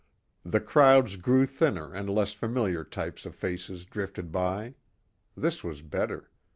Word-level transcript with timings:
The 0.43 0.59
crowds 0.61 1.15
grew 1.15 1.45
thinner 1.45 1.93
and 1.93 2.09
less 2.09 2.33
familiar 2.33 2.83
types 2.83 3.23
of 3.23 3.35
faces 3.35 3.85
drifted 3.85 4.31
by. 4.31 4.73
This 5.37 5.63
was 5.63 5.83
better. 5.83 6.31